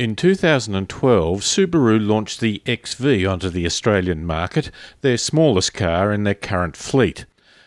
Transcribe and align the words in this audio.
In 0.00 0.16
2012, 0.16 1.42
Subaru 1.42 1.98
launched 2.00 2.40
the 2.40 2.62
XV 2.66 3.26
onto 3.28 3.50
the 3.50 3.66
Australian 3.66 4.24
market, 4.24 4.70
their 5.02 5.18
smallest 5.18 5.74
car 5.74 6.10
in 6.10 6.24
their 6.24 6.32
current 6.32 6.74
fleet. 6.74 7.26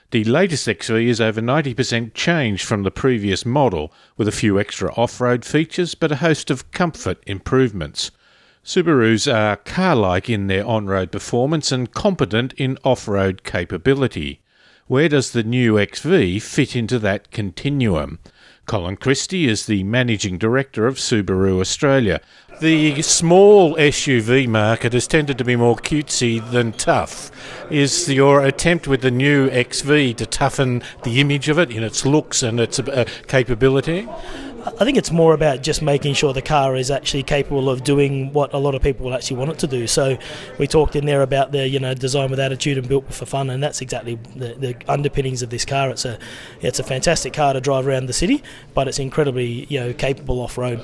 The 0.10 0.24
latest 0.24 0.66
XV 0.68 0.96
is 0.96 1.22
over 1.22 1.42
90% 1.42 2.16
changed 2.16 2.66
from 2.66 2.82
the 2.82 2.90
previous 2.90 3.46
model, 3.46 3.94
with 4.18 4.28
a 4.28 4.32
few 4.32 4.60
extra 4.60 4.92
off 4.96 5.22
road 5.22 5.46
features 5.46 5.94
but 5.94 6.12
a 6.12 6.16
host 6.26 6.50
of 6.50 6.72
comfort 6.72 7.22
improvements. 7.28 8.10
Subarus 8.66 9.32
are 9.32 9.58
car 9.58 9.96
like 9.96 10.28
in 10.28 10.48
their 10.48 10.66
on 10.66 10.88
road 10.88 11.12
performance 11.12 11.72
and 11.72 11.94
competent 11.94 12.54
in 12.54 12.80
off 12.84 13.08
road 13.08 13.44
capability. 13.44 14.42
Where 14.88 15.08
does 15.08 15.34
the 15.34 15.44
new 15.44 15.78
XV 15.78 16.42
fit 16.42 16.76
into 16.76 16.98
that 16.98 17.30
continuum? 17.30 18.18
Colin 18.66 18.96
Christie 18.96 19.48
is 19.48 19.66
the 19.66 19.84
managing 19.84 20.38
director 20.38 20.88
of 20.88 20.96
Subaru 20.96 21.60
Australia. 21.60 22.22
The 22.62 23.02
small 23.02 23.76
SUV 23.76 24.48
market 24.48 24.94
has 24.94 25.08
tended 25.08 25.38
to 25.38 25.44
be 25.44 25.56
more 25.56 25.76
cutesy 25.76 26.40
than 26.52 26.72
tough. 26.72 27.32
Is 27.70 28.08
your 28.08 28.44
attempt 28.46 28.88
with 28.88 29.02
the 29.02 29.12
new 29.12 29.50
XV 29.50 30.16
to 30.18 30.26
toughen 30.26 30.82
the 31.04 31.20
image 31.20 31.50
of 31.50 31.60
it 31.60 31.72
in 31.72 31.84
its 31.84 32.06
looks 32.06 32.42
and 32.42 32.60
its 32.60 32.80
uh, 32.80 33.06
capability? 33.28 34.08
I 34.66 34.86
think 34.86 34.98
it's 34.98 35.12
more 35.12 35.34
about 35.34 35.62
just 35.62 35.82
making 35.82 36.14
sure 36.14 36.32
the 36.32 36.42
car 36.42 36.76
is 36.76 36.90
actually 36.90 37.24
capable 37.24 37.70
of 37.70 37.84
doing 37.84 38.32
what 38.32 38.54
a 38.54 38.58
lot 38.58 38.76
of 38.76 38.82
people 38.82 39.06
will 39.06 39.14
actually 39.14 39.38
want 39.38 39.52
it 39.52 39.60
to 39.60 39.68
do. 39.68 39.88
So 39.88 40.18
we 40.58 40.68
talked 40.68 40.96
in 40.96 41.06
there 41.06 41.22
about 41.22 41.52
the 41.52 41.68
you 41.68 41.80
know 41.80 41.94
design 41.94 42.30
with 42.30 42.40
attitude 42.40 42.78
and 42.78 42.88
built 42.88 43.14
for 43.14 43.26
fun, 43.26 43.50
and 43.50 43.62
that's 43.62 43.82
exactly 43.82 44.18
the, 44.36 44.54
the 44.54 44.76
underpinnings 44.88 45.42
of 45.42 45.50
this 45.50 45.66
car. 45.66 45.90
It's 45.90 46.06
a 46.06 46.18
it's 46.62 46.80
a 46.80 46.84
fantastic 46.84 47.34
car 47.34 47.54
to 47.54 47.60
drive 47.60 47.88
around 47.88 48.06
the 48.06 48.14
city, 48.14 48.42
but 48.74 48.88
it's 48.88 49.00
incredibly 49.00 49.66
you 49.66 49.80
know 49.82 49.94
capable 49.94 50.40
off 50.40 50.58
road. 50.58 50.80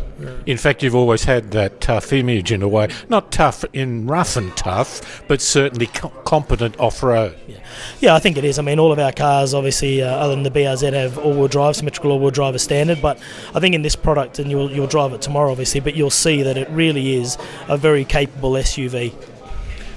In 0.45 0.57
fact, 0.57 0.84
you've 0.84 0.95
always 0.95 1.23
had 1.23 1.55
that 1.59 1.81
tough 1.81 2.13
image 2.13 2.52
in 2.52 2.62
a 2.62 2.68
way, 2.68 2.88
not 3.09 3.31
tough 3.31 3.66
in 3.73 4.08
rough 4.08 4.38
and 4.38 4.55
tough, 4.55 5.22
but 5.27 5.41
certainly 5.41 5.88
co- 5.88 6.10
competent 6.24 6.79
off 6.79 7.04
road. 7.04 7.38
Yeah. 7.48 7.57
yeah, 7.99 8.16
I 8.16 8.20
think 8.20 8.38
it 8.38 8.46
is. 8.46 8.57
I 8.57 8.62
mean, 8.62 8.79
all 8.79 8.91
of 8.91 8.99
our 8.99 9.12
cars, 9.12 9.54
obviously, 9.54 10.01
uh, 10.01 10.07
other 10.07 10.34
than 10.35 10.43
the 10.43 10.51
BRZ, 10.51 10.93
have 10.93 11.18
all-wheel 11.18 11.49
drive, 11.49 11.76
symmetrical 11.76 12.12
all-wheel 12.12 12.32
drive 12.32 12.55
as 12.55 12.63
standard, 12.63 13.01
but 13.01 13.20
I 13.54 13.60
think 13.60 13.76
in 13.76 13.82
this 13.82 13.96
product, 13.96 14.40
and 14.40 14.49
you'll 14.49 14.71
you'll 14.71 14.88
drive 14.88 15.13
it 15.13 15.21
tomorrow, 15.21 15.51
obviously, 15.51 15.82
but 15.82 15.96
you'll 15.96 16.10
see 16.10 16.41
that 16.43 16.57
it 16.57 16.70
really 16.70 17.16
is 17.16 17.38
a 17.68 17.77
very 17.77 18.05
capable 18.05 18.51
SUV. 18.54 19.13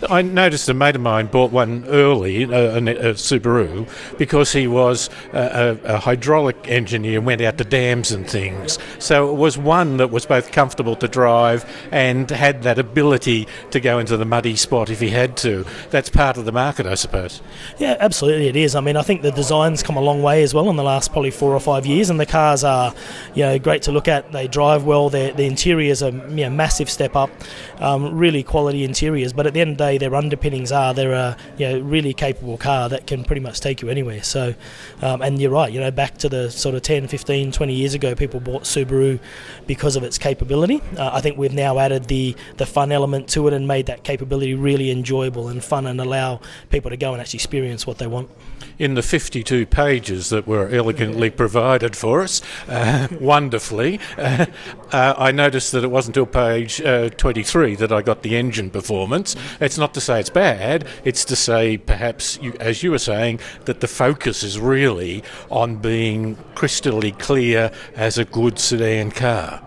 I 0.09 0.23
noticed 0.23 0.69
a 0.69 0.75
mate 0.75 0.97
of 0.97 1.03
mine 1.03 1.27
bought 1.27 1.53
one 1.53 1.85
early, 1.87 2.45
a, 2.45 2.75
a, 2.75 2.79
a 2.79 3.15
Subaru, 3.15 3.89
because 4.19 4.53
he 4.53 4.67
was 4.67 5.11
a, 5.33 5.79
a, 5.85 5.99
hydraulic 5.99 6.69
engineer 6.69 7.19
and 7.19 7.27
went 7.27 7.41
out 7.41 7.59
to 7.59 7.65
dams 7.65 8.11
and 8.11 8.29
things. 8.29 8.79
So 8.99 9.31
it 9.31 9.37
was 9.37 9.57
one 9.57 9.99
that 9.99 10.11
was 10.11 10.27
both 10.27 10.53
comfortable 10.53 10.97
to 10.97 11.09
drive 11.09 11.65
and 11.91 12.31
had 12.31 12.63
that 12.63 12.79
ability 12.79 13.47
to 13.71 13.81
go 13.81 13.99
into 13.99 14.17
the 14.17 14.25
muddy 14.25 14.57
spot 14.57 14.91
if 14.91 15.01
he 15.01 15.11
had 15.11 15.37
to. 15.39 15.65
That's 15.91 16.11
part 16.11 16.37
of 16.37 16.45
the 16.45 16.53
market, 16.53 16.87
I 16.87 16.95
suppose. 16.95 17.41
Yeah, 17.79 17.97
absolutely, 18.01 18.49
it 18.49 18.57
is. 18.57 18.75
I 18.75 18.81
mean, 18.81 18.97
I 18.97 19.03
think 19.03 19.23
the 19.23 19.33
design's 19.33 19.83
come 19.83 19.97
a 19.97 20.01
long 20.01 20.23
way 20.23 20.43
as 20.43 20.55
well 20.55 20.69
in 20.71 20.77
the 20.77 20.83
last 20.83 21.13
probably 21.13 21.31
four 21.31 21.53
or 21.53 21.61
five 21.61 21.87
years, 21.87 22.11
and 22.11 22.19
the 22.19 22.27
cars 22.27 22.65
are, 22.65 22.95
you 23.35 23.45
know, 23.45 23.59
great 23.59 23.83
to 23.83 23.93
look 23.93 24.09
at. 24.09 24.33
They 24.33 24.49
drive 24.49 24.85
well. 24.85 25.09
The 25.09 25.43
interiors 25.43 26.03
are, 26.03 26.11
you 26.11 26.45
know, 26.45 26.51
massive 26.51 26.91
step 26.91 27.17
up, 27.17 27.31
um, 27.79 28.17
really 28.17 28.43
quality 28.43 28.85
interiors. 28.85 29.33
But 29.33 29.47
at 29.47 29.55
the 29.55 29.61
end 29.61 29.73
of 29.73 29.79
the 29.79 29.85
day, 29.85 29.92
their 29.99 30.15
underpinnings 30.15 30.73
are 30.73 30.95
they're 30.95 31.13
a 31.13 31.37
you 31.59 31.69
know, 31.69 31.81
really 31.81 32.15
capable 32.15 32.57
car 32.57 32.89
that 32.89 33.07
can 33.07 33.25
pretty 33.25 33.41
much 33.41 33.61
take 33.61 33.83
you 33.83 33.89
anywhere. 33.89 34.23
So, 34.23 34.55
um, 35.03 35.21
and 35.21 35.41
you're 35.41 35.51
right, 35.51 35.73
you 35.73 35.81
know, 35.81 35.91
back 35.91 36.19
to 36.19 36.29
the 36.29 36.51
sort 36.51 36.75
of 36.75 36.83
10, 36.83 37.09
15, 37.09 37.53
20 37.53 37.75
years 37.75 37.95
ago, 37.95 38.15
people 38.15 38.41
bought 38.41 38.63
Subaru 38.63 39.19
because 39.67 39.97
of 39.97 40.05
its 40.05 40.19
capability. 40.19 40.81
Uh, 40.97 41.11
I 41.13 41.21
think 41.21 41.37
we've 41.37 41.53
now 41.53 41.79
added 41.79 42.05
the, 42.05 42.37
the 42.57 42.67
fun 42.67 42.93
element 42.93 43.29
to 43.31 43.49
it 43.49 43.53
and 43.53 43.67
made 43.67 43.87
that 43.87 44.05
capability 44.05 44.55
really 44.55 44.91
enjoyable 44.91 45.49
and 45.49 45.63
fun 45.63 45.87
and 45.87 46.01
allow 46.01 46.41
people 46.71 46.91
to 46.91 46.97
go 46.97 47.13
and 47.13 47.21
actually 47.21 47.39
experience 47.39 47.87
what 47.87 47.99
they 47.99 48.07
want. 48.07 48.31
In 48.79 48.95
the 48.95 49.03
52 49.03 49.67
pages 49.67 50.31
that 50.31 50.47
were 50.47 50.69
elegantly 50.69 51.31
provided 51.31 51.97
for 51.97 52.23
us, 52.23 52.41
uh, 52.69 53.09
wonderfully, 53.21 54.01
uh, 54.17 54.47
uh, 54.93 55.15
I 55.19 55.33
noticed 55.33 55.73
that 55.73 55.85
it 55.85 55.91
wasn't 55.91 56.13
until 56.13 56.27
page 56.27 56.81
uh, 56.83 57.09
23 57.09 57.77
that 57.77 57.91
I 57.91 58.03
got 58.03 58.23
the 58.23 58.37
engine 58.37 58.69
performance. 58.71 59.35
It's 59.61 59.79
not 59.83 59.95
to 59.95 60.01
say 60.01 60.21
it's 60.21 60.31
bad, 60.31 60.87
it's 61.03 61.25
to 61.25 61.35
say, 61.35 61.77
perhaps, 61.77 62.39
you, 62.41 62.55
as 62.61 62.85
you 62.85 62.93
were 62.93 63.01
saying, 63.01 63.41
that 63.65 63.81
the 63.81 63.89
focus 63.89 64.45
is 64.45 64.61
really 64.61 65.25
on 65.51 65.75
being 65.75 66.37
crystally 66.55 67.19
clear 67.19 67.73
as 67.97 68.17
a 68.17 68.25
good 68.25 68.61
sedan 68.61 69.11
car. 69.11 69.61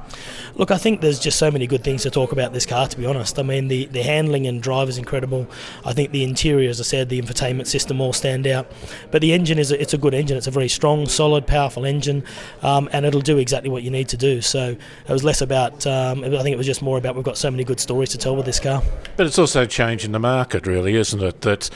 Look, 0.58 0.72
I 0.72 0.78
think 0.78 1.02
there's 1.02 1.20
just 1.20 1.38
so 1.38 1.52
many 1.52 1.68
good 1.68 1.84
things 1.84 2.04
to 2.04 2.10
talk 2.10 2.32
about 2.32 2.54
this 2.54 2.66
car, 2.66 2.88
to 2.88 2.98
be 2.98 3.06
honest. 3.06 3.38
I 3.38 3.44
mean, 3.44 3.68
the, 3.68 3.88
the 3.88 4.02
handling 4.02 4.48
and 4.48 4.64
drive 4.64 4.88
is 4.88 4.98
incredible. 4.98 5.48
I 5.84 5.92
think 5.92 6.12
the 6.12 6.24
interior, 6.24 6.70
as 6.70 6.80
I 6.80 6.84
said, 6.84 7.10
the 7.10 7.22
infotainment 7.22 7.68
system 7.68 8.00
all 8.00 8.14
stand 8.14 8.48
out. 8.48 8.72
But 9.12 9.22
the 9.22 9.34
engine 9.34 9.60
is 9.60 9.72
a, 9.72 9.82
it's 9.82 9.94
a 9.94 9.98
good 9.98 10.14
engine. 10.14 10.38
It's 10.38 10.48
a 10.48 10.52
very 10.52 10.70
strong, 10.70 11.08
solid, 11.08 11.46
powerful 11.46 11.84
engine, 11.84 12.24
um, 12.62 12.88
and 12.94 13.06
it'll 13.06 13.20
do 13.20 13.38
exactly 13.38 13.70
what 13.70 13.84
you 13.84 13.92
need 13.92 14.08
to 14.10 14.18
do. 14.18 14.40
So 14.42 14.78
it 15.08 15.12
was 15.12 15.26
less 15.26 15.42
about, 15.42 15.86
um, 15.86 16.24
I 16.24 16.30
think 16.30 16.54
it 16.54 16.58
was 16.58 16.68
just 16.68 16.82
more 16.82 16.98
about 16.98 17.16
we've 17.16 17.26
got 17.26 17.38
so 17.38 17.52
many 17.52 17.66
good 17.66 17.82
stories 17.82 18.10
to 18.12 18.18
tell 18.18 18.36
with 18.36 18.46
this 18.46 18.60
car. 18.60 18.82
But 19.18 19.26
it's 19.26 19.38
also 19.38 19.66
changing 19.66 20.14
the 20.14 20.20
market, 20.20 20.66
really, 20.66 20.96
isn't 20.96 21.22
it? 21.22 21.42
That 21.42 21.70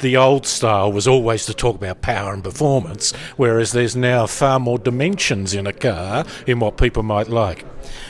the 0.00 0.16
old 0.16 0.46
style 0.46 0.90
was 0.90 1.06
always 1.06 1.46
to 1.46 1.54
talk 1.54 1.76
about 1.76 2.00
power 2.00 2.32
and 2.32 2.42
performance, 2.42 3.12
whereas 3.36 3.72
there's 3.72 3.94
now 3.94 4.26
far 4.26 4.58
more 4.58 4.78
dimensions 4.78 5.54
in 5.54 5.66
a 5.66 5.72
car 5.72 6.24
in 6.46 6.58
what 6.58 6.78
people 6.78 7.02
might 7.02 7.28
like. 7.34 7.64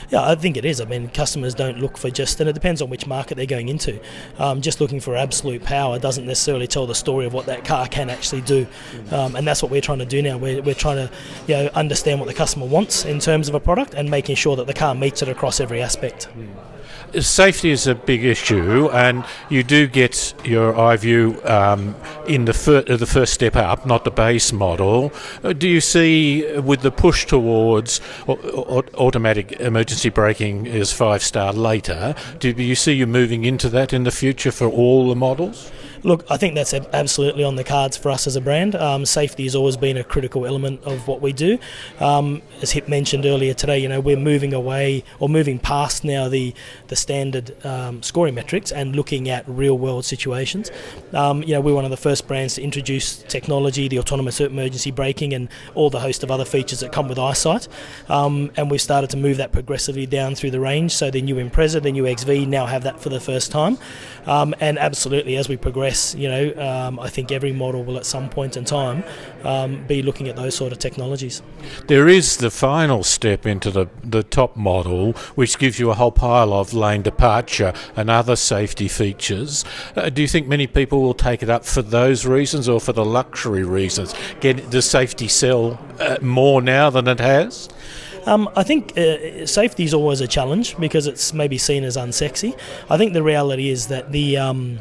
Yeah, 0.09 0.23
I 0.23 0.35
think 0.35 0.55
it 0.55 0.65
is. 0.65 0.79
I 0.79 0.85
mean, 0.85 1.09
customers 1.09 1.53
don't 1.53 1.79
look 1.79 1.97
for 1.97 2.09
just, 2.09 2.39
and 2.39 2.49
it 2.49 2.53
depends 2.53 2.81
on 2.81 2.89
which 2.89 3.07
market 3.07 3.35
they're 3.35 3.45
going 3.45 3.69
into. 3.69 3.99
Um, 4.37 4.61
just 4.61 4.79
looking 4.79 4.99
for 4.99 5.15
absolute 5.15 5.63
power 5.63 5.99
doesn't 5.99 6.25
necessarily 6.25 6.67
tell 6.67 6.87
the 6.87 6.95
story 6.95 7.25
of 7.25 7.33
what 7.33 7.45
that 7.47 7.65
car 7.65 7.87
can 7.87 8.09
actually 8.09 8.41
do, 8.41 8.67
um, 9.11 9.35
and 9.35 9.45
that's 9.45 9.61
what 9.61 9.71
we're 9.71 9.81
trying 9.81 9.99
to 9.99 10.05
do 10.05 10.21
now. 10.21 10.37
We're, 10.37 10.61
we're 10.61 10.75
trying 10.75 11.07
to, 11.07 11.13
you 11.47 11.55
know, 11.55 11.69
understand 11.73 12.19
what 12.19 12.27
the 12.27 12.33
customer 12.33 12.65
wants 12.65 13.03
in 13.05 13.19
terms 13.19 13.49
of 13.49 13.55
a 13.55 13.59
product 13.59 13.93
and 13.93 14.09
making 14.09 14.35
sure 14.35 14.55
that 14.55 14.67
the 14.67 14.73
car 14.73 14.95
meets 14.95 15.21
it 15.21 15.29
across 15.29 15.59
every 15.59 15.81
aspect. 15.81 16.29
Mm 16.37 16.74
safety 17.19 17.71
is 17.71 17.87
a 17.87 17.95
big 17.95 18.23
issue, 18.23 18.89
and 18.91 19.23
you 19.49 19.63
do 19.63 19.87
get 19.87 20.33
your 20.43 20.73
iView 20.73 21.43
um, 21.49 21.95
in 22.27 22.45
the, 22.45 22.53
fir- 22.53 22.83
uh, 22.87 22.97
the 22.97 23.05
first 23.05 23.33
step 23.33 23.55
up, 23.55 23.85
not 23.85 24.03
the 24.03 24.11
base 24.11 24.51
model. 24.51 25.11
Uh, 25.43 25.53
do 25.53 25.67
you 25.67 25.81
see, 25.81 26.45
uh, 26.47 26.61
with 26.61 26.81
the 26.81 26.91
push 26.91 27.25
towards 27.25 28.01
automatic 28.27 29.53
emergency 29.53 30.09
braking 30.09 30.65
is 30.65 30.91
five 30.91 31.23
star 31.23 31.53
later, 31.53 32.15
do 32.39 32.49
you 32.49 32.75
see 32.75 32.93
you 32.93 33.07
moving 33.07 33.45
into 33.45 33.69
that 33.69 33.93
in 33.93 34.03
the 34.03 34.11
future 34.11 34.51
for 34.51 34.67
all 34.67 35.09
the 35.09 35.15
models? 35.15 35.71
Look, 36.05 36.23
I 36.29 36.37
think 36.37 36.53
that's 36.53 36.71
absolutely 36.71 37.43
on 37.43 37.55
the 37.55 37.63
cards 37.63 37.97
for 37.97 38.11
us 38.11 38.27
as 38.27 38.35
a 38.35 38.41
brand. 38.41 38.75
Um, 38.75 39.07
safety 39.07 39.41
has 39.45 39.55
always 39.55 39.75
been 39.75 39.97
a 39.97 40.03
critical 40.03 40.45
element 40.45 40.83
of 40.83 41.07
what 41.07 41.19
we 41.19 41.33
do. 41.33 41.57
Um, 41.99 42.43
as 42.61 42.73
Hip 42.73 42.87
mentioned 42.87 43.25
earlier 43.25 43.55
today, 43.55 43.79
you 43.79 43.89
know 43.89 43.99
we're 43.99 44.15
moving 44.15 44.53
away 44.53 45.03
or 45.19 45.27
moving 45.27 45.57
past 45.57 46.03
now 46.03 46.29
the 46.29 46.53
the 46.89 46.95
standard 46.95 47.55
um, 47.65 48.03
scoring 48.03 48.35
metrics 48.35 48.71
and 48.71 48.95
looking 48.95 49.29
at 49.29 49.49
real 49.49 49.79
world 49.79 50.05
situations. 50.05 50.69
Um, 51.11 51.41
you 51.41 51.55
know 51.55 51.59
we're 51.59 51.73
one 51.73 51.85
of 51.85 51.91
the 51.91 51.97
first 51.97 52.27
brands 52.27 52.53
to 52.53 52.61
introduce 52.61 53.23
technology, 53.23 53.87
the 53.87 53.97
autonomous 53.97 54.39
emergency 54.39 54.91
braking, 54.91 55.33
and 55.33 55.49
all 55.73 55.89
the 55.89 56.01
host 56.01 56.21
of 56.21 56.29
other 56.29 56.45
features 56.45 56.81
that 56.81 56.91
come 56.91 57.07
with 57.07 57.17
eyesight. 57.17 57.67
Um, 58.09 58.51
and 58.57 58.69
we've 58.69 58.79
started 58.79 59.09
to 59.09 59.17
move 59.17 59.37
that 59.37 59.51
progressively 59.51 60.05
down 60.05 60.35
through 60.35 60.51
the 60.51 60.59
range. 60.59 60.91
So 60.91 61.09
the 61.09 61.23
new 61.23 61.37
Impreza, 61.37 61.81
the 61.81 61.91
new 61.91 62.05
XV 62.15 62.47
now 62.47 62.67
have 62.67 62.83
that 62.83 62.99
for 63.01 63.09
the 63.09 63.19
first 63.19 63.51
time. 63.51 63.79
Um, 64.27 64.53
and 64.59 64.77
absolutely, 64.77 65.35
as 65.35 65.49
we 65.49 65.57
progress 65.57 65.94
yes, 65.95 66.15
you 66.15 66.27
know, 66.27 66.45
um, 66.61 66.99
I 66.99 67.09
think 67.09 67.31
every 67.31 67.53
model 67.53 67.83
will 67.83 67.97
at 67.97 68.05
some 68.05 68.29
point 68.29 68.57
in 68.57 68.65
time 68.65 69.03
um, 69.43 69.85
be 69.87 70.01
looking 70.01 70.27
at 70.27 70.35
those 70.35 70.55
sort 70.55 70.71
of 70.71 70.79
technologies. 70.79 71.41
There 71.87 72.07
is 72.07 72.37
the 72.37 72.51
final 72.51 73.03
step 73.03 73.45
into 73.45 73.71
the, 73.71 73.87
the 74.03 74.23
top 74.23 74.55
model, 74.57 75.13
which 75.35 75.57
gives 75.57 75.79
you 75.79 75.89
a 75.91 75.93
whole 75.93 76.11
pile 76.11 76.53
of 76.53 76.73
lane 76.73 77.01
departure 77.01 77.73
and 77.95 78.09
other 78.09 78.35
safety 78.35 78.87
features. 78.87 79.63
Uh, 79.95 80.09
do 80.09 80.21
you 80.21 80.27
think 80.27 80.47
many 80.47 80.67
people 80.67 81.01
will 81.01 81.13
take 81.13 81.41
it 81.41 81.49
up 81.49 81.63
for 81.65 81.81
those 81.81 82.25
reasons 82.25 82.67
or 82.67 82.79
for 82.81 82.93
the 82.93 83.05
luxury 83.05 83.63
reasons? 83.63 84.13
Get 84.41 84.71
the 84.71 84.81
safety 84.81 85.29
sell 85.29 85.79
uh, 85.99 86.17
more 86.21 86.61
now 86.61 86.89
than 86.89 87.07
it 87.07 87.19
has? 87.19 87.69
Um, 88.25 88.49
I 88.55 88.63
think 88.63 88.97
uh, 88.97 89.45
safety 89.45 89.83
is 89.83 89.93
always 89.93 90.19
a 90.19 90.27
challenge 90.27 90.77
because 90.77 91.05
it's 91.05 91.31
maybe 91.31 91.59
seen 91.59 91.83
as 91.83 91.95
unsexy. 91.95 92.57
I 92.89 92.97
think 92.97 93.13
the 93.13 93.21
reality 93.21 93.69
is 93.69 93.87
that 93.87 94.11
the 94.11 94.37
um, 94.37 94.79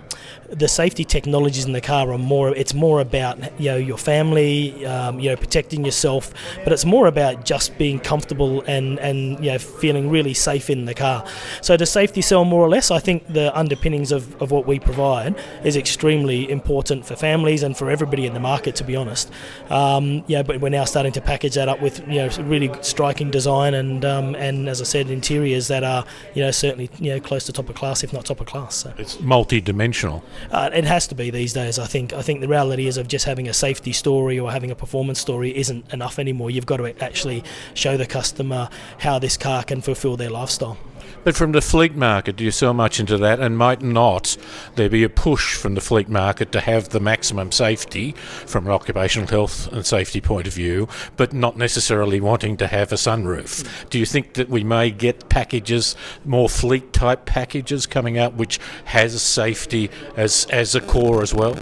the 0.54 0.68
safety 0.68 1.04
technologies 1.04 1.64
in 1.64 1.72
the 1.72 1.80
car 1.80 2.12
are 2.12 2.18
more. 2.18 2.54
It's 2.54 2.74
more 2.74 3.00
about 3.00 3.38
you 3.60 3.70
know 3.70 3.76
your 3.76 3.98
family, 3.98 4.86
um, 4.86 5.18
you 5.20 5.30
know 5.30 5.36
protecting 5.36 5.84
yourself, 5.84 6.32
but 6.62 6.72
it's 6.72 6.84
more 6.84 7.06
about 7.06 7.44
just 7.44 7.76
being 7.78 7.98
comfortable 7.98 8.62
and 8.62 8.98
and 9.00 9.44
you 9.44 9.52
know 9.52 9.58
feeling 9.58 10.10
really 10.10 10.34
safe 10.34 10.70
in 10.70 10.84
the 10.84 10.94
car. 10.94 11.24
So 11.60 11.76
does 11.76 11.90
safety 11.90 12.22
sell 12.22 12.44
more 12.44 12.62
or 12.62 12.68
less? 12.68 12.90
I 12.90 12.98
think 12.98 13.26
the 13.32 13.56
underpinnings 13.56 14.12
of, 14.12 14.40
of 14.40 14.50
what 14.50 14.66
we 14.66 14.78
provide 14.78 15.36
is 15.64 15.76
extremely 15.76 16.50
important 16.50 17.04
for 17.04 17.16
families 17.16 17.62
and 17.62 17.76
for 17.76 17.90
everybody 17.90 18.26
in 18.26 18.34
the 18.34 18.40
market. 18.40 18.76
To 18.76 18.84
be 18.84 18.96
honest, 18.96 19.30
um, 19.70 20.24
yeah. 20.26 20.42
But 20.42 20.60
we're 20.60 20.68
now 20.68 20.84
starting 20.84 21.12
to 21.12 21.20
package 21.20 21.54
that 21.54 21.68
up 21.68 21.80
with 21.80 22.00
you 22.08 22.16
know 22.16 22.28
really 22.42 22.70
striking 22.82 23.30
design 23.30 23.74
and 23.74 24.04
um, 24.04 24.34
and 24.36 24.68
as 24.68 24.80
I 24.80 24.84
said, 24.84 25.10
interiors 25.10 25.68
that 25.68 25.84
are 25.84 26.04
you 26.34 26.42
know 26.42 26.50
certainly 26.50 26.90
you 26.98 27.12
know 27.12 27.20
close 27.20 27.44
to 27.46 27.52
top 27.52 27.68
of 27.68 27.74
class, 27.74 28.04
if 28.04 28.12
not 28.12 28.24
top 28.24 28.40
of 28.40 28.46
class. 28.46 28.76
So. 28.76 28.92
It's 28.98 29.20
multi-dimensional. 29.20 30.22
Uh, 30.50 30.70
it 30.72 30.84
has 30.84 31.06
to 31.08 31.14
be 31.14 31.30
these 31.30 31.52
days. 31.52 31.78
I 31.78 31.86
think. 31.86 32.12
I 32.12 32.22
think 32.22 32.40
the 32.40 32.48
reality 32.48 32.86
is 32.86 32.96
of 32.96 33.08
just 33.08 33.24
having 33.24 33.48
a 33.48 33.54
safety 33.54 33.92
story 33.92 34.38
or 34.38 34.50
having 34.50 34.70
a 34.70 34.74
performance 34.74 35.20
story 35.20 35.56
isn't 35.56 35.92
enough 35.92 36.18
anymore. 36.18 36.50
You've 36.50 36.66
got 36.66 36.78
to 36.78 37.02
actually 37.02 37.44
show 37.74 37.96
the 37.96 38.06
customer 38.06 38.68
how 38.98 39.18
this 39.18 39.36
car 39.36 39.62
can 39.64 39.80
fulfil 39.80 40.16
their 40.16 40.30
lifestyle. 40.30 40.78
But 41.22 41.36
from 41.36 41.52
the 41.52 41.60
fleet 41.60 41.94
market, 41.94 42.36
do 42.36 42.44
you 42.44 42.50
sell 42.50 42.74
much 42.74 42.98
into 42.98 43.16
that? 43.18 43.40
And 43.40 43.56
might 43.56 43.82
not 43.82 44.36
there 44.74 44.88
be 44.88 45.04
a 45.04 45.08
push 45.08 45.56
from 45.56 45.74
the 45.74 45.80
fleet 45.80 46.08
market 46.08 46.52
to 46.52 46.60
have 46.60 46.88
the 46.88 47.00
maximum 47.00 47.52
safety 47.52 48.12
from 48.12 48.66
an 48.66 48.72
occupational 48.72 49.28
health 49.28 49.72
and 49.72 49.86
safety 49.86 50.20
point 50.20 50.46
of 50.46 50.52
view, 50.54 50.88
but 51.16 51.32
not 51.32 51.56
necessarily 51.56 52.20
wanting 52.20 52.56
to 52.58 52.66
have 52.66 52.92
a 52.92 52.96
sunroof? 52.96 53.66
Do 53.90 53.98
you 53.98 54.06
think 54.06 54.34
that 54.34 54.48
we 54.48 54.64
may 54.64 54.90
get 54.90 55.28
packages, 55.28 55.96
more 56.24 56.48
fleet 56.48 56.92
type 56.92 57.24
packages 57.26 57.86
coming 57.86 58.18
out, 58.18 58.34
which 58.34 58.58
has 58.86 59.20
safety 59.22 59.90
as, 60.16 60.46
as 60.50 60.74
a 60.74 60.80
core 60.80 61.22
as 61.22 61.32
well? 61.32 61.56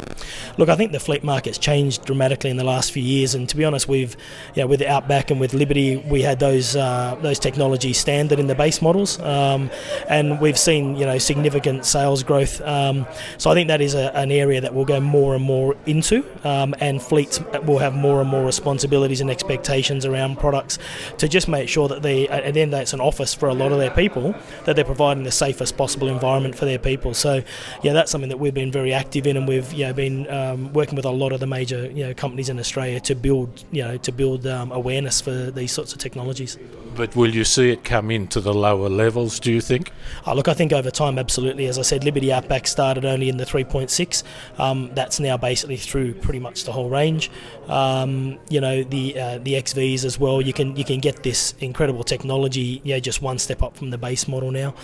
Look, 0.58 0.68
I 0.68 0.76
think 0.76 0.92
the 0.92 1.00
fleet 1.00 1.24
market's 1.24 1.58
changed 1.58 2.04
dramatically 2.04 2.50
in 2.50 2.56
the 2.56 2.64
last 2.64 2.92
few 2.92 3.02
years, 3.02 3.34
and 3.34 3.48
to 3.48 3.56
be 3.56 3.64
honest, 3.64 3.88
we've, 3.88 4.16
you 4.54 4.62
know, 4.62 4.66
with 4.66 4.82
Outback 4.82 5.30
and 5.30 5.40
with 5.40 5.54
Liberty, 5.54 5.96
we 5.96 6.22
had 6.22 6.38
those 6.38 6.76
uh, 6.76 7.16
those 7.20 7.38
technologies 7.38 7.98
standard 7.98 8.38
in 8.38 8.46
the 8.46 8.54
base 8.54 8.80
models. 8.82 9.20
Um, 9.20 9.41
um, 9.42 9.70
and 10.08 10.40
we've 10.40 10.58
seen 10.58 10.96
you 10.96 11.06
know 11.06 11.18
significant 11.18 11.84
sales 11.84 12.22
growth. 12.22 12.60
Um, 12.60 13.06
so 13.38 13.50
I 13.50 13.54
think 13.54 13.68
that 13.68 13.80
is 13.80 13.94
a, 13.94 14.14
an 14.16 14.30
area 14.30 14.60
that 14.60 14.74
we'll 14.74 14.84
go 14.84 15.00
more 15.00 15.34
and 15.34 15.44
more 15.44 15.76
into, 15.86 16.24
um, 16.44 16.74
and 16.80 17.02
fleets 17.02 17.40
will 17.64 17.78
have 17.78 17.94
more 17.94 18.20
and 18.20 18.28
more 18.28 18.44
responsibilities 18.44 19.20
and 19.20 19.30
expectations 19.30 20.04
around 20.04 20.38
products 20.38 20.78
to 21.18 21.28
just 21.28 21.48
make 21.48 21.68
sure 21.68 21.88
that 21.88 22.02
they, 22.02 22.28
at 22.28 22.54
the 22.54 22.60
end, 22.60 22.72
that's 22.72 22.92
an 22.92 23.00
office 23.00 23.34
for 23.34 23.48
a 23.48 23.54
lot 23.54 23.72
of 23.72 23.78
their 23.78 23.90
people, 23.90 24.34
that 24.64 24.76
they're 24.76 24.84
providing 24.84 25.24
the 25.24 25.32
safest 25.32 25.76
possible 25.76 26.08
environment 26.08 26.54
for 26.54 26.64
their 26.64 26.78
people. 26.78 27.14
So 27.14 27.42
yeah, 27.82 27.92
that's 27.92 28.10
something 28.10 28.30
that 28.30 28.38
we've 28.38 28.54
been 28.54 28.72
very 28.72 28.92
active 28.92 29.26
in, 29.26 29.36
and 29.36 29.48
we've 29.48 29.72
you 29.72 29.86
know, 29.86 29.92
been 29.92 30.30
um, 30.30 30.72
working 30.72 30.96
with 30.96 31.04
a 31.04 31.10
lot 31.10 31.32
of 31.32 31.40
the 31.40 31.46
major 31.46 31.90
you 31.90 32.06
know 32.06 32.14
companies 32.14 32.48
in 32.48 32.58
Australia 32.58 33.00
to 33.00 33.14
build 33.14 33.64
you 33.70 33.82
know 33.82 33.96
to 33.98 34.12
build 34.12 34.46
um, 34.46 34.72
awareness 34.72 35.20
for 35.20 35.50
these 35.50 35.72
sorts 35.72 35.92
of 35.92 35.98
technologies. 35.98 36.58
But 36.94 37.16
will 37.16 37.34
you 37.34 37.44
see 37.44 37.70
it 37.70 37.84
come 37.84 38.10
into 38.10 38.40
the 38.40 38.52
lower 38.52 38.88
levels? 38.88 39.31
Do 39.38 39.52
you 39.52 39.60
think? 39.60 39.92
Oh, 40.26 40.34
look, 40.34 40.48
I 40.48 40.54
think 40.54 40.72
over 40.72 40.90
time, 40.90 41.18
absolutely. 41.18 41.66
As 41.66 41.78
I 41.78 41.82
said, 41.82 42.04
Liberty 42.04 42.32
Outback 42.32 42.66
started 42.66 43.04
only 43.04 43.28
in 43.28 43.36
the 43.36 43.44
3.6. 43.44 44.22
Um, 44.58 44.90
that's 44.94 45.20
now 45.20 45.36
basically 45.36 45.76
through 45.76 46.14
pretty 46.14 46.38
much 46.38 46.64
the 46.64 46.72
whole 46.72 46.88
range. 46.88 47.30
Um, 47.68 48.38
you 48.48 48.60
know, 48.60 48.82
the 48.82 49.18
uh, 49.18 49.38
the 49.38 49.54
XVs 49.54 50.04
as 50.04 50.18
well. 50.18 50.40
You 50.40 50.52
can 50.52 50.76
you 50.76 50.84
can 50.84 51.00
get 51.00 51.22
this 51.22 51.54
incredible 51.60 52.04
technology. 52.04 52.80
Yeah, 52.84 52.98
just 52.98 53.22
one 53.22 53.38
step 53.38 53.62
up 53.62 53.76
from 53.76 53.90
the 53.90 53.98
base 53.98 54.28
model 54.28 54.50
now. 54.50 54.74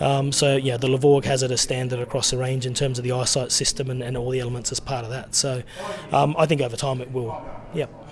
Um, 0.00 0.32
so 0.32 0.56
yeah, 0.56 0.76
the 0.76 0.88
Levorg 0.88 1.24
has 1.24 1.42
it 1.42 1.50
as 1.50 1.60
standard 1.60 2.00
across 2.00 2.30
the 2.30 2.38
range 2.38 2.66
in 2.66 2.74
terms 2.74 2.98
of 2.98 3.04
the 3.04 3.12
eyesight 3.12 3.52
system 3.52 3.90
and, 3.90 4.02
and 4.02 4.16
all 4.16 4.30
the 4.30 4.40
elements 4.40 4.70
as 4.72 4.80
part 4.80 5.04
of 5.04 5.10
that. 5.10 5.34
So 5.34 5.62
um, 6.12 6.34
I 6.38 6.46
think 6.46 6.60
over 6.60 6.76
time 6.76 7.00
it 7.00 7.10
will. 7.10 7.40
Yep. 7.74 8.07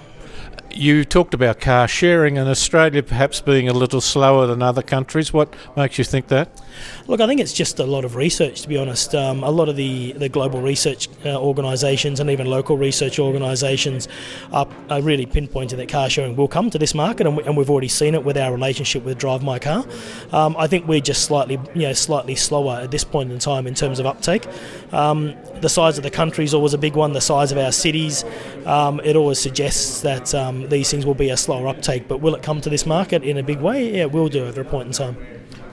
You 0.76 1.06
talked 1.06 1.32
about 1.32 1.58
car 1.58 1.88
sharing 1.88 2.36
in 2.36 2.46
Australia 2.46 3.02
perhaps 3.02 3.40
being 3.40 3.66
a 3.66 3.72
little 3.72 4.02
slower 4.02 4.46
than 4.46 4.60
other 4.60 4.82
countries. 4.82 5.32
What 5.32 5.54
makes 5.74 5.96
you 5.96 6.04
think 6.04 6.28
that? 6.28 6.50
Look, 7.06 7.20
I 7.20 7.26
think 7.26 7.40
it's 7.40 7.52
just 7.52 7.78
a 7.78 7.84
lot 7.84 8.04
of 8.04 8.16
research, 8.16 8.62
to 8.62 8.68
be 8.68 8.76
honest. 8.76 9.14
Um, 9.14 9.44
a 9.44 9.50
lot 9.50 9.68
of 9.68 9.76
the, 9.76 10.12
the 10.12 10.28
global 10.28 10.60
research 10.60 11.08
uh, 11.24 11.40
organisations 11.40 12.20
and 12.20 12.30
even 12.30 12.46
local 12.46 12.76
research 12.76 13.18
organisations 13.18 14.08
are, 14.52 14.68
are, 14.90 15.02
really 15.02 15.26
pinpointing 15.26 15.76
that 15.76 15.88
car 15.88 16.10
sharing 16.10 16.34
will 16.34 16.48
come 16.48 16.68
to 16.70 16.78
this 16.78 16.94
market, 16.94 17.26
and, 17.26 17.36
we, 17.36 17.42
we've 17.56 17.70
already 17.70 17.88
seen 17.88 18.14
it 18.14 18.24
with 18.24 18.36
our 18.36 18.50
relationship 18.50 19.04
with 19.04 19.18
Drive 19.18 19.42
My 19.42 19.58
Car. 19.58 19.84
Um, 20.32 20.56
I 20.58 20.66
think 20.66 20.88
we're 20.88 21.00
just 21.00 21.24
slightly, 21.24 21.60
you 21.74 21.82
know, 21.82 21.92
slightly 21.92 22.34
slower 22.34 22.80
at 22.82 22.90
this 22.90 23.04
point 23.04 23.30
in 23.30 23.38
time 23.38 23.66
in 23.66 23.74
terms 23.74 24.00
of 24.00 24.06
uptake. 24.06 24.46
Um, 24.92 25.34
the 25.60 25.68
size 25.68 25.96
of 25.96 26.04
the 26.04 26.10
country 26.10 26.44
is 26.44 26.54
always 26.54 26.74
a 26.74 26.78
big 26.78 26.96
one. 26.96 27.12
The 27.12 27.20
size 27.20 27.52
of 27.52 27.58
our 27.58 27.72
cities, 27.72 28.24
um, 28.64 29.00
it 29.04 29.16
always 29.16 29.38
suggests 29.38 30.00
that 30.02 30.34
um, 30.34 30.68
these 30.68 30.90
things 30.90 31.06
will 31.06 31.14
be 31.14 31.30
a 31.30 31.36
slower 31.36 31.68
uptake. 31.68 32.08
But 32.08 32.20
will 32.20 32.34
it 32.34 32.42
come 32.42 32.60
to 32.60 32.70
this 32.70 32.86
market 32.86 33.22
in 33.22 33.38
a 33.38 33.42
big 33.42 33.60
way? 33.60 33.94
Yeah, 33.94 34.02
it 34.02 34.12
will 34.12 34.28
do 34.28 34.46
at 34.46 34.58
a 34.58 34.64
point 34.64 34.88
in 34.88 34.92
time. 34.92 35.16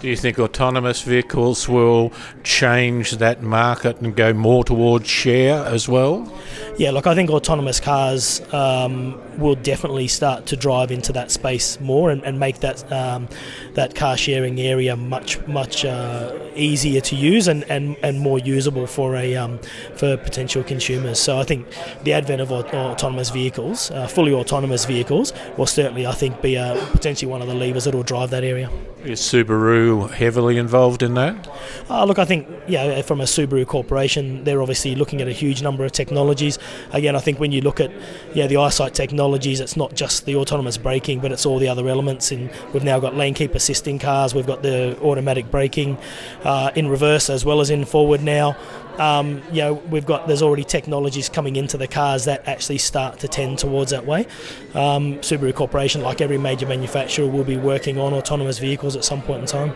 Do 0.03 0.09
you 0.09 0.17
think 0.17 0.37
autonomous 0.37 1.01
vehicles 1.01 1.69
will 1.69 2.11
change 2.43 3.11
that 3.11 3.41
market 3.41 4.01
and 4.01 4.13
go 4.13 4.33
more 4.33 4.65
towards 4.65 5.07
share 5.07 5.63
as 5.63 5.87
well? 5.87 6.29
Yeah, 6.77 6.91
look, 6.91 7.07
I 7.07 7.15
think 7.15 7.29
autonomous 7.29 7.79
cars 7.79 8.41
um, 8.51 9.17
will 9.37 9.55
definitely 9.55 10.07
start 10.07 10.45
to 10.47 10.55
drive 10.55 10.91
into 10.91 11.11
that 11.13 11.31
space 11.31 11.79
more 11.79 12.11
and, 12.11 12.23
and 12.23 12.39
make 12.39 12.59
that 12.59 12.91
um, 12.91 13.27
that 13.73 13.95
car 13.95 14.17
sharing 14.17 14.59
area 14.59 14.95
much 14.95 15.45
much 15.47 15.85
uh, 15.85 16.37
easier 16.55 17.01
to 17.01 17.15
use 17.15 17.47
and, 17.47 17.63
and, 17.65 17.95
and 18.03 18.19
more 18.19 18.39
usable 18.39 18.87
for 18.87 19.15
a 19.15 19.35
um, 19.35 19.59
for 19.95 20.17
potential 20.17 20.63
consumers. 20.63 21.19
So 21.19 21.39
I 21.39 21.43
think 21.43 21.67
the 22.03 22.13
advent 22.13 22.41
of 22.41 22.51
autonomous 22.51 23.29
vehicles, 23.29 23.91
uh, 23.91 24.07
fully 24.07 24.33
autonomous 24.33 24.85
vehicles, 24.85 25.33
will 25.57 25.65
certainly 25.65 26.05
I 26.07 26.13
think 26.13 26.41
be 26.41 26.57
uh, 26.57 26.83
potentially 26.91 27.31
one 27.31 27.41
of 27.41 27.47
the 27.47 27.53
levers 27.55 27.85
that 27.85 27.95
will 27.95 28.03
drive 28.03 28.29
that 28.31 28.43
area. 28.43 28.69
Is 29.03 29.19
Subaru 29.19 30.09
heavily 30.11 30.57
involved 30.57 31.03
in 31.03 31.13
that? 31.15 31.49
Uh, 31.89 32.05
look, 32.05 32.19
I 32.19 32.25
think 32.25 32.47
yeah, 32.67 33.01
from 33.01 33.19
a 33.19 33.25
Subaru 33.25 33.67
corporation, 33.67 34.45
they're 34.45 34.61
obviously 34.61 34.95
looking 34.95 35.21
at 35.21 35.27
a 35.27 35.33
huge 35.33 35.61
number 35.61 35.83
of 35.83 35.91
technologies. 35.91 36.57
Again, 36.91 37.15
I 37.15 37.19
think 37.19 37.39
when 37.39 37.51
you 37.51 37.61
look 37.61 37.79
at 37.79 37.91
yeah 38.33 38.47
the 38.47 38.57
eyesight 38.57 38.93
technologies, 39.23 39.61
it's 39.61 39.77
not 39.77 39.95
just 39.95 40.25
the 40.25 40.35
autonomous 40.35 40.77
braking, 40.77 41.21
but 41.21 41.31
it's 41.31 41.45
all 41.45 41.57
the 41.57 41.69
other 41.69 41.87
elements. 41.87 42.29
And 42.31 42.51
we've 42.73 42.83
now 42.83 42.99
got 42.99 43.15
lane 43.15 43.33
keep 43.33 43.55
assisting 43.55 43.97
cars, 43.97 44.35
we've 44.35 44.45
got 44.45 44.63
the 44.63 44.99
automatic 44.99 45.49
braking 45.49 45.97
uh, 46.43 46.71
in 46.75 46.89
reverse 46.89 47.29
as 47.29 47.45
well 47.45 47.61
as 47.61 47.69
in 47.69 47.85
forward 47.85 48.21
now. 48.21 48.57
Um, 48.97 49.41
you 49.49 49.61
know, 49.61 49.73
we've 49.89 50.05
got 50.05 50.27
there's 50.27 50.41
already 50.41 50.65
technologies 50.65 51.29
coming 51.29 51.55
into 51.55 51.77
the 51.77 51.87
cars 51.87 52.25
that 52.25 52.45
actually 52.47 52.79
start 52.79 53.19
to 53.19 53.29
tend 53.29 53.59
towards 53.59 53.91
that 53.91 54.05
way. 54.05 54.27
Um, 54.73 55.19
Subaru 55.21 55.55
Corporation, 55.55 56.01
like 56.01 56.19
every 56.19 56.37
major 56.37 56.67
manufacturer, 56.67 57.25
will 57.25 57.45
be 57.45 57.57
working 57.57 57.97
on 57.97 58.13
autonomous 58.13 58.59
vehicles 58.59 58.97
at 58.97 59.05
some 59.05 59.21
point 59.21 59.39
in 59.39 59.47
time. 59.47 59.73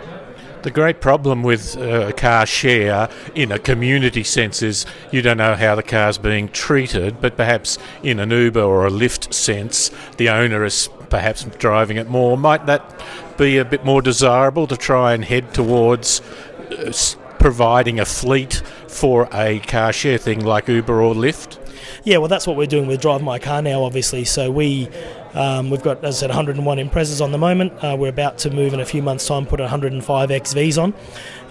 The 0.68 0.72
great 0.72 1.00
problem 1.00 1.44
with 1.44 1.78
uh, 1.78 2.12
car 2.12 2.46
share 2.46 3.08
in 3.34 3.54
a 3.54 3.58
community 3.58 4.26
sense 4.26 4.62
is 4.62 4.86
you 5.14 5.22
don't 5.22 5.38
know 5.38 5.56
how 5.56 5.76
the 5.76 5.82
car's 5.82 6.18
being 6.18 6.50
treated, 6.50 7.22
but 7.22 7.38
perhaps 7.38 7.78
in 8.04 8.20
an 8.20 8.32
Uber 8.32 8.60
or 8.60 8.86
a 8.86 8.90
Lyft 8.90 9.34
sense, 9.34 9.92
the 10.18 10.28
owner 10.28 10.66
is 10.66 10.90
perhaps 11.10 11.46
driving 11.58 11.96
it 11.96 12.10
more. 12.10 12.38
Might 12.38 12.66
that 12.66 13.02
be 13.38 13.58
a 13.58 13.64
bit 13.64 13.86
more 13.86 14.02
desirable 14.02 14.68
to 14.68 14.76
try 14.76 15.14
and 15.14 15.24
head 15.24 15.54
towards 15.54 16.20
uh, 16.20 16.92
providing 17.40 18.02
a 18.02 18.06
fleet 18.06 18.56
for 18.90 19.30
a 19.32 19.60
car 19.60 19.94
share 19.94 20.18
thing 20.18 20.44
like 20.44 20.68
Uber 20.68 21.02
or 21.02 21.16
Lyft? 21.16 21.66
Yeah, 22.04 22.18
well, 22.18 22.28
that's 22.28 22.46
what 22.46 22.58
we're 22.58 22.68
doing 22.68 22.88
with 22.88 23.00
Drive 23.00 23.22
My 23.22 23.40
Car 23.40 23.62
now, 23.62 23.84
obviously. 23.84 24.26
So 24.26 24.52
we 24.52 24.90
um, 25.38 25.70
we've 25.70 25.84
got, 25.84 26.04
as 26.04 26.18
I 26.18 26.20
said, 26.22 26.30
101 26.30 26.78
Imprezas 26.80 27.22
on 27.22 27.32
the 27.32 27.38
moment. 27.38 27.72
Uh, 27.84 27.96
we're 27.98 28.10
about 28.10 28.40
to 28.40 28.50
move 28.50 28.74
in 28.74 28.80
a 28.80 28.86
few 28.86 29.04
months' 29.04 29.28
time, 29.28 29.46
put 29.46 29.60
105 29.60 30.30
XVs 30.30 30.82
on 30.82 30.94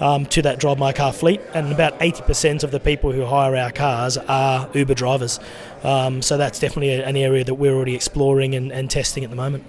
um, 0.01 0.27
to 0.27 0.43
that 0.43 0.59
Drive 0.59 0.79
My 0.79 0.93
Car 0.93 1.13
fleet, 1.13 1.41
and 1.55 1.73
about 1.73 1.99
80% 2.01 2.65
of 2.65 2.73
the 2.73 2.81
people 2.81 3.13
who 3.13 3.25
hire 3.25 3.55
our 3.55 3.71
cars 3.71 4.19
are 4.19 4.69
Uber 4.75 4.95
drivers. 4.95 5.39
Um, 5.85 6.21
so 6.21 6.37
that's 6.37 6.59
definitely 6.59 7.01
an 7.01 7.17
area 7.17 7.45
that 7.45 7.55
we're 7.55 7.75
already 7.75 7.95
exploring 7.95 8.57
and, 8.57 8.73
and 8.73 8.91
testing 8.91 9.23
at 9.23 9.31
the 9.31 9.37
moment 9.37 9.65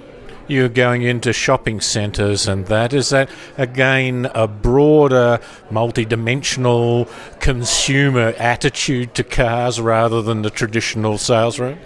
you're 0.48 0.70
going 0.70 1.02
into 1.02 1.34
shopping 1.34 1.82
centres 1.82 2.48
and 2.48 2.66
that. 2.68 2.94
Is 2.94 3.10
that 3.10 3.30
again 3.58 4.30
a 4.34 4.48
broader, 4.48 5.40
multi-dimensional 5.70 7.08
consumer 7.40 8.34
attitude 8.38 9.14
to 9.16 9.24
cars 9.24 9.80
rather 9.80 10.22
than 10.22 10.42
the 10.42 10.50
traditional 10.50 11.18
sales 11.18 11.60
route? 11.60 11.78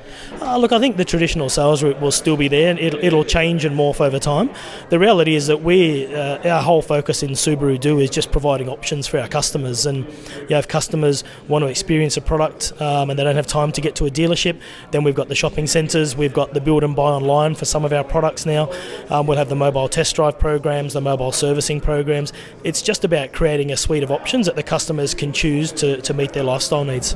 Uh, 0.41 0.57
look, 0.57 0.71
I 0.71 0.79
think 0.79 0.97
the 0.97 1.05
traditional 1.05 1.49
sales 1.49 1.83
route 1.83 1.99
will 1.99 2.11
still 2.11 2.37
be 2.37 2.47
there. 2.47 2.69
And 2.69 2.79
it'll, 2.79 3.03
it'll 3.03 3.25
change 3.25 3.65
and 3.65 3.75
morph 3.75 4.01
over 4.01 4.19
time. 4.19 4.49
The 4.89 4.99
reality 4.99 5.35
is 5.35 5.47
that 5.47 5.61
we, 5.61 6.13
uh, 6.13 6.49
our 6.49 6.61
whole 6.61 6.81
focus 6.81 7.23
in 7.23 7.31
Subaru 7.31 7.79
Do 7.79 7.99
is 7.99 8.09
just 8.09 8.31
providing 8.31 8.69
options 8.69 9.07
for 9.07 9.19
our 9.19 9.27
customers. 9.27 9.85
And 9.85 10.05
you 10.35 10.49
know, 10.49 10.59
if 10.59 10.67
customers 10.67 11.23
want 11.47 11.63
to 11.63 11.67
experience 11.67 12.17
a 12.17 12.21
product 12.21 12.73
um, 12.81 13.09
and 13.09 13.17
they 13.17 13.23
don't 13.23 13.35
have 13.35 13.47
time 13.47 13.71
to 13.71 13.81
get 13.81 13.95
to 13.95 14.05
a 14.05 14.09
dealership, 14.09 14.59
then 14.91 15.03
we've 15.03 15.15
got 15.15 15.27
the 15.27 15.35
shopping 15.35 15.67
centres. 15.67 16.15
We've 16.15 16.33
got 16.33 16.53
the 16.53 16.61
build 16.61 16.83
and 16.83 16.95
buy 16.95 17.11
online 17.11 17.55
for 17.55 17.65
some 17.65 17.85
of 17.85 17.93
our 17.93 18.03
products 18.03 18.45
now. 18.45 18.50
Um, 18.57 19.27
we'll 19.27 19.37
have 19.37 19.49
the 19.49 19.55
mobile 19.55 19.89
test 19.89 20.15
drive 20.15 20.39
programs, 20.39 20.93
the 20.93 21.01
mobile 21.01 21.31
servicing 21.31 21.81
programs. 21.81 22.33
It's 22.63 22.81
just 22.81 23.03
about 23.03 23.33
creating 23.33 23.71
a 23.71 23.77
suite 23.77 24.03
of 24.03 24.11
options 24.11 24.45
that 24.45 24.55
the 24.55 24.63
customers 24.63 25.13
can 25.13 25.33
choose 25.33 25.71
to, 25.73 26.01
to 26.01 26.13
meet 26.13 26.33
their 26.33 26.43
lifestyle 26.43 26.85
needs. 26.85 27.15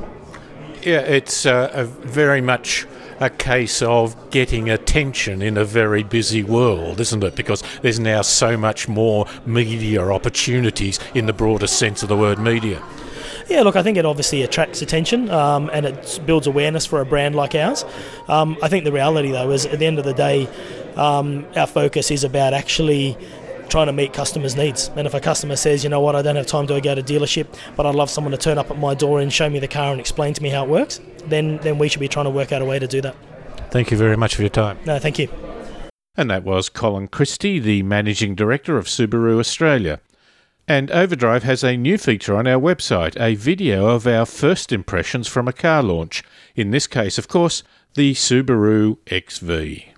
Yeah, 0.81 0.99
it's 0.99 1.45
uh, 1.45 1.87
very 2.01 2.41
much 2.41 2.85
a 3.19 3.29
case 3.29 3.81
of 3.81 4.29
getting 4.29 4.69
attention 4.69 5.41
in 5.41 5.57
a 5.57 5.65
very 5.65 6.03
busy 6.03 6.43
world, 6.43 6.99
isn't 6.99 7.23
it? 7.23 7.35
Because 7.35 7.63
there's 7.81 7.99
now 7.99 8.21
so 8.21 8.57
much 8.57 8.87
more 8.87 9.25
media 9.45 10.01
opportunities 10.01 10.99
in 11.13 11.25
the 11.25 11.33
broader 11.33 11.67
sense 11.67 12.03
of 12.03 12.09
the 12.09 12.17
word 12.17 12.39
media. 12.39 12.83
Yeah, 13.47 13.61
look, 13.61 13.75
I 13.75 13.83
think 13.83 13.97
it 13.97 14.05
obviously 14.05 14.41
attracts 14.41 14.81
attention 14.81 15.29
um, 15.29 15.69
and 15.71 15.85
it 15.85 16.19
builds 16.25 16.47
awareness 16.47 16.85
for 16.85 16.99
a 16.99 17.05
brand 17.05 17.35
like 17.35 17.53
ours. 17.53 17.85
Um, 18.27 18.57
I 18.61 18.69
think 18.69 18.85
the 18.85 18.91
reality, 18.91 19.31
though, 19.31 19.51
is 19.51 19.65
at 19.65 19.79
the 19.79 19.85
end 19.85 19.99
of 19.99 20.05
the 20.05 20.13
day, 20.13 20.49
um, 20.95 21.45
our 21.55 21.67
focus 21.67 22.11
is 22.11 22.23
about 22.23 22.53
actually 22.53 23.17
trying 23.69 23.87
to 23.87 23.93
meet 23.93 24.13
customers' 24.13 24.55
needs. 24.55 24.89
And 24.95 25.07
if 25.07 25.13
a 25.13 25.19
customer 25.19 25.55
says, 25.55 25.83
you 25.83 25.89
know 25.89 25.99
what, 25.99 26.15
I 26.15 26.21
don't 26.21 26.35
have 26.35 26.45
time 26.45 26.67
to 26.67 26.79
go 26.79 26.95
to 26.95 27.03
dealership, 27.03 27.47
but 27.75 27.85
I'd 27.85 27.95
love 27.95 28.09
someone 28.09 28.31
to 28.31 28.37
turn 28.37 28.57
up 28.57 28.71
at 28.71 28.77
my 28.77 28.93
door 28.93 29.19
and 29.19 29.31
show 29.31 29.49
me 29.49 29.59
the 29.59 29.67
car 29.67 29.91
and 29.91 29.99
explain 29.99 30.33
to 30.33 30.43
me 30.43 30.49
how 30.49 30.63
it 30.63 30.69
works, 30.69 31.01
then 31.25 31.57
then 31.57 31.77
we 31.77 31.89
should 31.89 31.99
be 31.99 32.07
trying 32.07 32.25
to 32.25 32.31
work 32.31 32.51
out 32.51 32.61
a 32.61 32.65
way 32.65 32.79
to 32.79 32.87
do 32.87 33.01
that. 33.01 33.15
Thank 33.71 33.91
you 33.91 33.97
very 33.97 34.15
much 34.15 34.35
for 34.35 34.41
your 34.41 34.49
time. 34.49 34.77
No, 34.85 34.99
thank 34.99 35.19
you. 35.19 35.27
And 36.17 36.31
that 36.31 36.43
was 36.43 36.69
Colin 36.69 37.09
Christie, 37.09 37.59
the 37.59 37.83
Managing 37.83 38.35
Director 38.35 38.77
of 38.77 38.85
Subaru 38.85 39.39
Australia. 39.39 39.99
And 40.67 40.89
Overdrive 40.89 41.43
has 41.43 41.63
a 41.63 41.77
new 41.77 41.97
feature 41.97 42.35
on 42.35 42.47
our 42.47 42.59
website, 42.59 43.19
a 43.19 43.35
video 43.35 43.87
of 43.87 44.07
our 44.07 44.25
first 44.25 44.71
impressions 44.71 45.27
from 45.27 45.47
a 45.47 45.53
car 45.53 45.83
launch. 45.83 46.23
In 46.55 46.71
this 46.71 46.87
case, 46.87 47.17
of 47.17 47.27
course, 47.27 47.63
the 47.93 48.13
Subaru 48.13 48.97
XV. 49.09 49.94